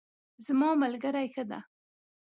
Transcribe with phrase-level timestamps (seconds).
[0.45, 1.59] زما ملګری ښه ده